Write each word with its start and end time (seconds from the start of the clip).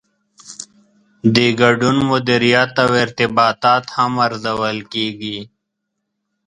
د 1.35 1.37
ګډون 1.61 1.97
مدیریت 2.11 2.73
او 2.83 2.91
ارتباطات 3.03 3.83
هم 3.95 4.13
ارزول 4.27 4.77
کیږي. 4.93 5.39